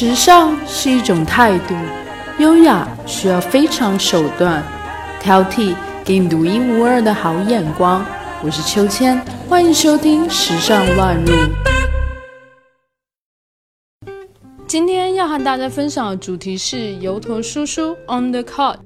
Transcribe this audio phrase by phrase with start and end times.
[0.00, 1.74] 时尚是一种态度，
[2.38, 4.64] 优雅需要非常手段，
[5.20, 8.02] 挑剔给你独一无二的好眼光。
[8.42, 11.30] 我是秋千，欢迎收听《时尚乱入》。
[14.66, 18.76] 今天要和大家分享的主题是油头叔叔 on the cut。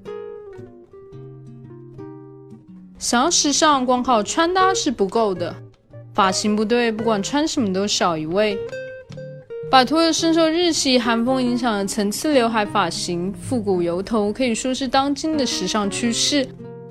[2.98, 5.54] 想要时尚，光靠穿搭是不够的，
[6.12, 8.58] 发型不对，不管穿什么都少一位。
[9.74, 16.46] 摆脱了深受日系韩风影响的层次刘海发型，复古油头可以说是当今的时尚趋势。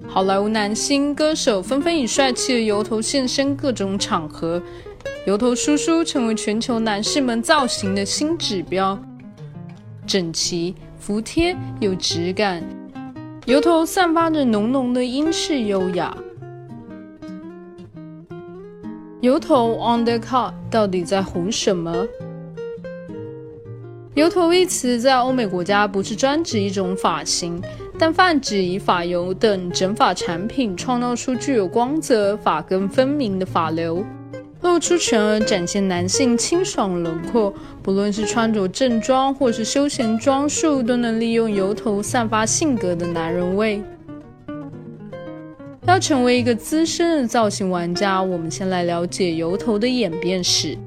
[0.05, 4.61] 好莱坞男星、歌手纷纷以帅气的油头现身各种场合。
[5.25, 8.99] 油头叔叔成为全球男士们造型的新指标，
[10.05, 12.61] 整齐、服帖、有质感，
[13.45, 16.13] 油头散发着浓浓的英式优雅。
[19.21, 22.05] 油头 on the cut 到底在红什么？
[24.15, 27.59] 油头一词在欧美国家不是专指一种发型，
[27.97, 34.05] 但泛指以发油等整发产品创造出具有光泽、发根分明的发流。
[34.61, 37.51] 露出全额，展现男性清爽轮廓。
[37.81, 43.81] 不论是穿着正装或是休闲装束，都能利用油头散发性格的男人味。
[45.87, 50.77] 要成为一个资深的造型玩家，我们先来了解油头的演变史。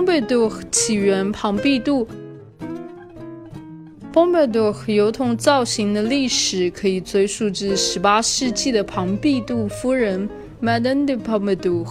[0.00, 2.08] Pompidou 起源庞毕度。
[4.10, 10.26] Pompadour 油头造型的历史可以追溯至18世纪的庞毕度夫人。
[10.62, 11.86] Madame de Pompadour，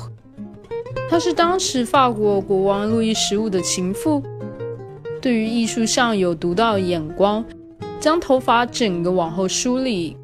[1.07, 4.23] 她是当时法国国王路易十五的情妇，
[5.21, 7.45] 对于艺术上有独到眼光，
[7.99, 10.17] 将头发整个往后梳理，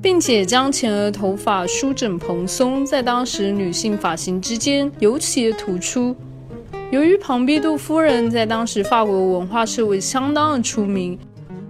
[0.00, 6.16] 并且将前额头发梳整蓬松，在当时女性发型之间尤其突出。
[6.90, 11.18] 由于庞毕度夫人在当时法国文化社会相当的出名，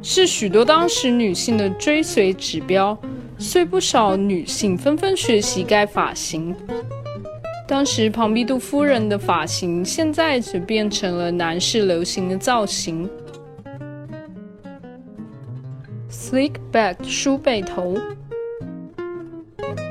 [0.02, 2.96] 是许多当时女性的追随指标。
[3.38, 6.56] 所以不少女性纷纷学习该发型，
[7.68, 13.06] 当时庞毕度夫人的发型现在则变成了男士流行的造型
[16.10, 17.98] ：slick back 梳背头。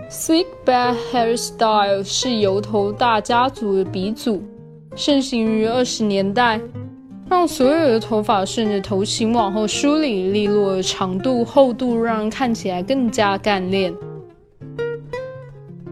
[0.10, 4.44] slick back hairstyle 是油头大家族的鼻祖，
[4.96, 6.60] 盛行于二十年代。
[7.28, 13.92] 让所有的头发顺着头型往后梳理，利落的长度、厚度，让人看起来更加干练。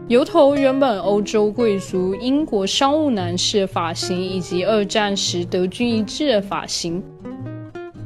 [0.06, 7.02] 油头原本欧洲贵族、英国商务男士的发型，以及二战时德军一致的发型，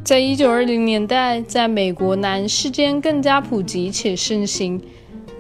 [0.03, 4.81] 在一九二零年代，在美国男士间更加普及且盛行。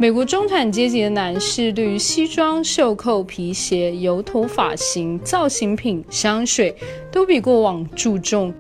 [0.00, 6.72] 美国中产阶级的男士对于西装、袖扣、皮鞋、油头发型、造型品、香水
[7.10, 8.54] 都比过往注重，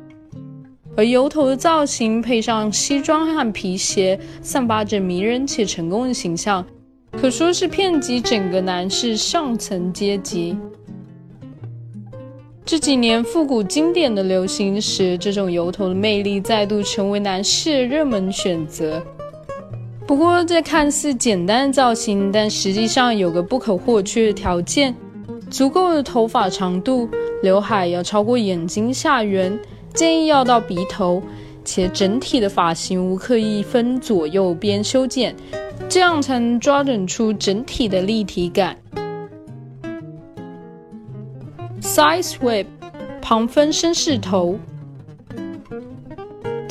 [0.96, 6.66] 而油头的造型配上西装和皮鞋，散发着迷人且成功的形象，
[7.12, 10.58] 可说是遍及整个男士上层阶级。
[12.64, 19.00] 这几年复古经典的流行时，这种油头的魅力再度成为男士热门选择。
[20.08, 24.94] 不过，这看似简单的造型，但实际上有个不可或缺的条件：
[25.50, 27.06] 足够的头发长度，
[27.42, 29.60] 刘海要超过眼睛下缘，
[29.92, 31.22] 建议要到鼻头，
[31.62, 35.36] 且整体的发型无刻意分左右边修剪，
[35.90, 38.78] 这样才能抓准出整体的立体感。
[41.82, 42.64] Side sweep，
[43.20, 44.58] 旁分绅士头。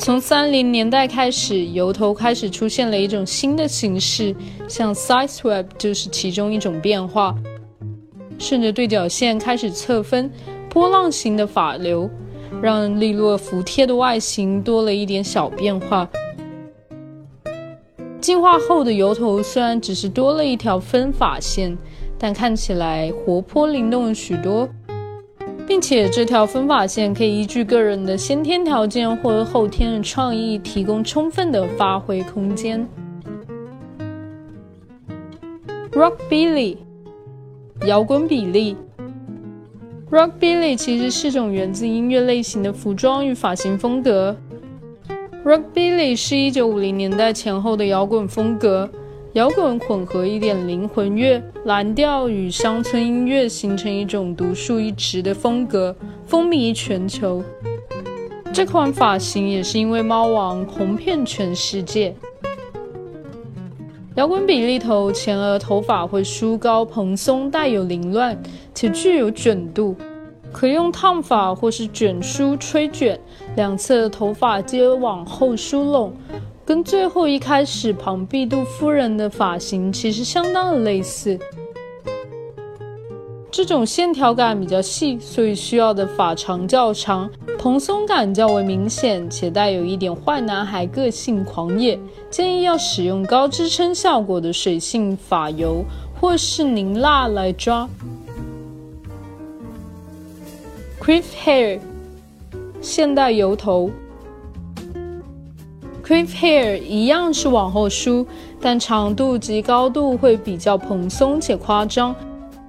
[0.08, 4.34] 从三零年代开始，油头开始出现了一种新的形式，
[4.66, 7.36] 像 side sweep 就是其中一种变化。
[8.38, 10.30] 顺着对角线开始侧分，
[10.70, 12.08] 波浪形的发流，
[12.62, 16.08] 让利落服帖的外形多了一点小变化。
[18.18, 21.76] 进化后的油头虽然只是多了一条分发线，
[22.18, 24.66] 但看起来活泼灵动了许多。
[25.68, 32.88] 并且这条分发线可以依据个人的先天条件或后天的创意，提供充分的发挥空间。
[35.92, 36.78] Rock Billy，
[37.84, 38.78] 摇滚比例。
[40.10, 44.34] Rock Billy 其实是种源自音乐类型的服装与发型风格。
[45.44, 48.88] Rock Billy 是一九五零年代前后的摇滚风格。
[49.34, 55.94] 摇滚混合一点灵魂乐、蓝调与乡村音乐，形成一种独树一帜的风格，
[56.24, 57.42] 风靡全球。
[58.54, 62.16] 这款发型也是因为猫王红遍全世界。
[64.14, 68.36] 摇滚比例头前额头发会梳高蓬松，带有凌乱
[68.74, 69.94] 且具有卷度，
[70.50, 73.20] 可用烫发或是卷梳吹卷，
[73.56, 76.14] 两侧头发皆往后梳拢，
[76.68, 81.38] 跟最后一开始庞毕度夫人的发型其实相当的类似。
[83.50, 91.98] 这种线条感比较细，所以需要的发长较长，蓬松感较为明显，且带有一点坏男孩个性狂野。
[92.28, 95.82] 建议要使用高支撑效果的水性发油
[96.20, 97.88] 或是凝蜡来抓。
[101.00, 101.80] Creep hair，
[102.82, 103.90] 现代油头。
[106.08, 108.26] Creep hair 一样是往后梳，
[108.62, 112.14] 但长度及高度会比较蓬松且夸张，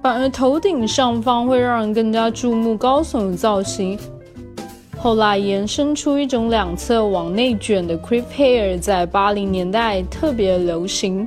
[0.02, 3.98] 反而头顶上方会让人更加注目高耸的造型。
[4.98, 11.26] 后来延伸出一种两侧往内卷的 Creep hair，在八零年代特别流行。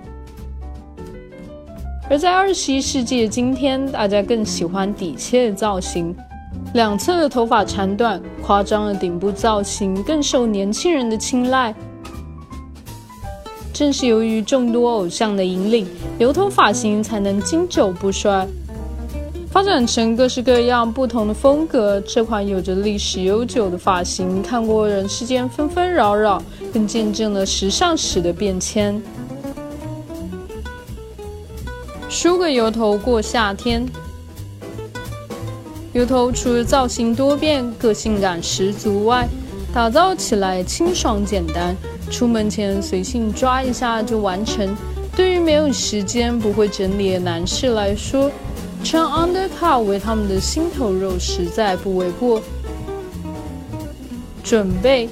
[2.07, 6.15] 而在二十一世纪的今天，大家更喜欢底切的造型。
[6.75, 11.73] 两侧的头发长短，夸张的顶部造型更受年轻人的青睐。
[13.73, 15.87] 正是由于众多偶像的引领，
[16.19, 18.47] 油头发型才能经久不衰，
[19.49, 21.99] 发展成各式各样不同的风格。
[22.01, 26.39] 这款有着历史悠久的发型，看过人世间纷纷扰扰，
[26.71, 29.01] 更见证了时尚史的变迁。
[32.07, 33.83] 梳个油头过夏天。
[35.93, 39.27] 油头除了造型多变、个性感十足外，
[39.73, 41.75] 打造起来清爽简单，
[42.13, 44.77] 出门前随性抓一下就完成。
[45.15, 48.29] 对于没有时间、不会整理的男士来说，
[48.83, 52.39] 称 undercut 为他们的心头肉实在不为过。
[54.43, 55.09] 准备：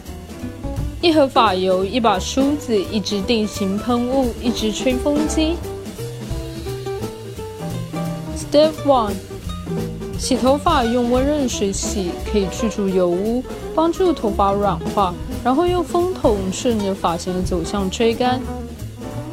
[1.02, 5.56] 一盒发油、一把梳子、一支定型喷雾、一支吹风机。
[8.38, 9.14] Step One。
[10.20, 13.44] 洗头发用温热水洗，可以去除油污，
[13.74, 15.12] 帮助头发软化。
[15.44, 18.40] 然后用风筒顺着发型的走向吹干。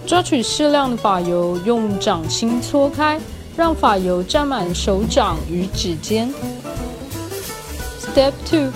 [0.06, 3.20] 抓取适量的发油，用掌心搓开，
[3.55, 6.32] 让发油沾满手掌与指尖。
[8.00, 8.70] Step two，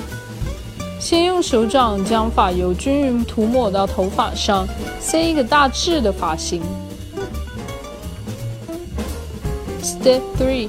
[1.01, 4.69] 先用手掌将发油均匀涂抹到头发上，
[5.01, 6.61] 塞一个大致的发型。
[9.83, 10.69] Step three。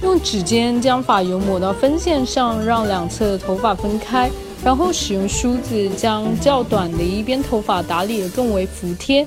[0.00, 4.30] 用指尖将发油抹到分线上，让两侧的头发分开，
[4.68, 9.26] 然后使用梳子将较短的一边头发打理得更为服帖。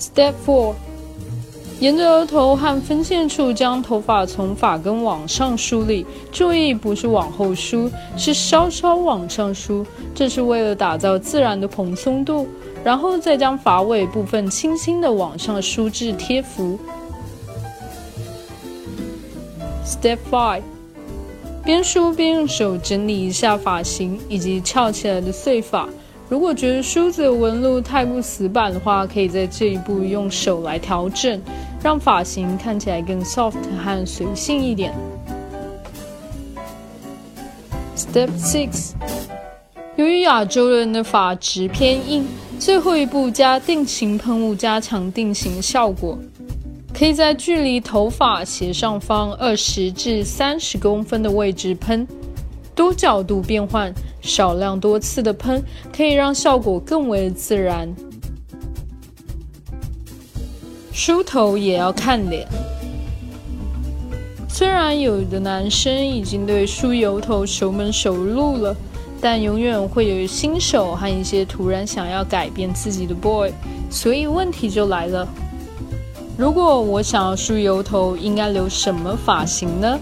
[0.00, 0.72] Step Four，
[1.78, 9.84] 沿着额头和分线处将头发从发根往上梳理，注意不是往后梳，是稍稍往上梳，
[10.14, 12.48] 这是为了打造自然的蓬松度。
[12.82, 16.78] 然后再将发尾部分轻轻的往上梳至贴服。
[19.84, 20.62] Step five，
[21.64, 25.88] 边梳边用手整理一下发型以及翘起来的碎发。
[26.28, 31.40] 如果觉得梳子的纹路太过死板的话，可以在这一步用手来调整，
[31.82, 33.54] 让发型看起来更 soft
[33.84, 34.92] 和随性一点。
[37.96, 38.92] Step six，
[39.96, 42.26] 由于亚洲人的发质偏硬，
[42.58, 46.18] 最后一步加定型喷雾加强定型效果。
[46.94, 52.06] 可以在距离头发斜上方二十至三十公分的位置喷，
[52.74, 55.62] 多角度变换，少量多次的喷，
[55.94, 57.92] 可以让效果更为自然。
[60.92, 62.46] 梳头也要看脸，
[64.48, 68.76] 虽然有的男生已经对梳油头熟门熟路了，
[69.20, 73.50] 但永远会有新手和一些突然想要改变自己的 boy，
[73.90, 75.26] 所以问题就来了。
[76.36, 79.98] 如果我想要梳油头，应该留什么发型呢？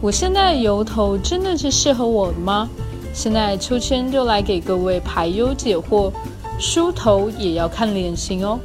[0.00, 2.68] 我现在的油头真的是适合我的吗？
[3.12, 6.12] 现在秋千就来给各位排忧解惑，
[6.58, 8.58] 梳头也要看脸型哦。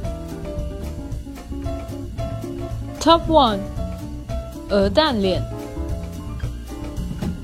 [3.00, 3.58] Top one，
[4.70, 5.42] 鹅蛋脸。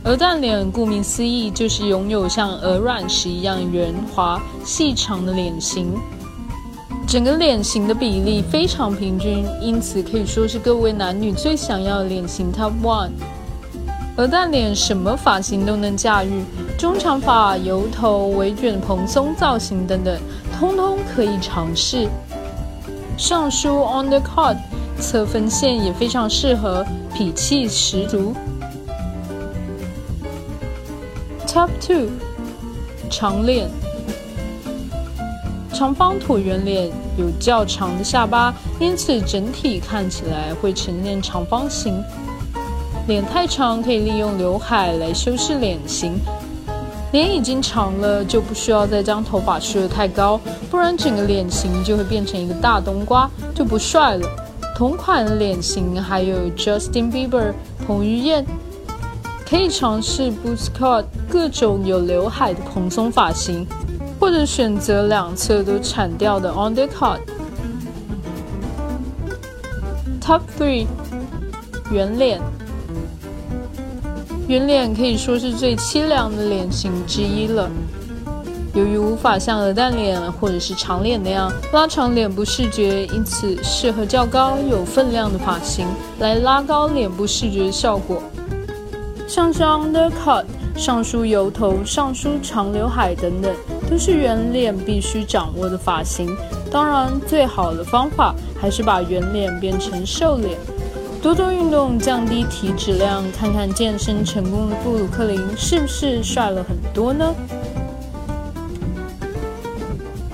[0.05, 5.93] 鹅蛋脸顾名思义，就是拥有像鹅卵石一样圆滑细长的脸型。
[7.11, 13.11] 整个脸型的比例非常平均，因此可以说是各位男女最想要的脸型 Top One。
[14.17, 16.45] 鹅蛋脸什么发型都能驾驭，
[16.79, 20.21] 中长发、油头、微卷、蓬松造型等等，
[20.57, 22.09] 通通可以尝试。
[23.19, 24.59] 上梳 Undercut，
[25.01, 28.33] 侧分线也非常适合，痞气十足。
[31.45, 32.07] Top Two，
[33.11, 33.69] 长脸。
[35.73, 42.03] 长方椭圆脸有较长的下巴，因此整体看起来会呈现长方形。
[43.07, 46.19] 脸太长可以利用刘海来修饰脸型。
[47.13, 54.29] 脸已经长了，就不需要再将头发梳得太高，不然整个脸型就会变成一个大冬瓜，就不帅了。
[54.77, 57.53] 同款脸型还有 Justin Bieber、
[57.87, 58.47] 彭于晏，
[59.45, 63.67] 可以尝试 Boost Cut 各种有刘海的蓬松发型，
[64.31, 67.19] 或者选择两侧都铲掉的 Undercut。
[70.23, 70.87] Top three，
[71.91, 72.41] 圆脸。
[74.47, 77.69] 圆脸可以说是最凄凉的脸型之一了。
[78.73, 85.89] 由于无法像鹅蛋脸或者是长脸那样拉长脸部视觉，因此适合较高有分量的发型
[86.21, 88.23] 来拉高脸部视觉效果。
[89.27, 90.45] 像是 undercut、
[90.81, 93.55] 上梳油头、上梳长刘海等等，
[93.91, 96.35] 都是圆脸必须掌握的发型。
[96.71, 100.59] 当然，最好的方法还是把圆脸变成瘦脸。
[101.21, 107.35] 多多运动，降低体脂量，看看健身成功的布鲁克林是不是帅了很多呢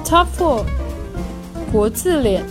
[0.05, 0.63] ？Top four，
[1.73, 2.45] 国字脸，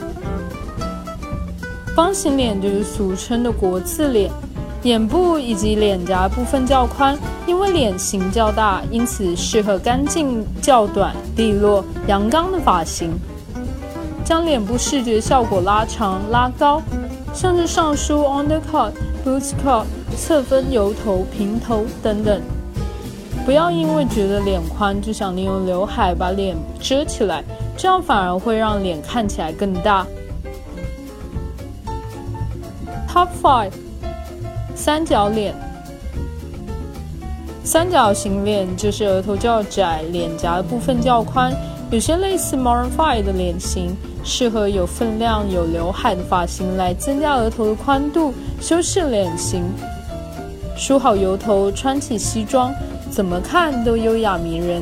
[1.96, 4.30] 方形脸就是俗称的国字脸，
[4.86, 13.12] 眼部以及脸颊部分较宽，因为脸型较大，因此适合干净、较短、利落、阳刚的发型，
[14.24, 16.84] 将脸部视觉效果拉长、拉高。
[17.34, 18.92] 像是上梳、undercut、
[19.26, 22.40] boots cut、侧分油头、平头等等，
[23.44, 27.44] 不要因为觉得脸宽就想利用刘海把脸遮起来，
[27.76, 30.06] 这样反而会让脸看起来更大。
[33.12, 33.72] Top five，
[34.76, 35.56] 三角脸，
[37.64, 41.52] 三角形脸就是额头较窄，脸颊的部分较宽，
[41.90, 43.96] 有些类似 moron Five 的脸型。
[44.28, 49.64] 适合有分量、有刘海的发型来增加额头的宽度，修饰脸型。
[50.76, 52.74] 梳好油头，穿起西装，
[53.12, 54.82] 怎么看都优雅迷人。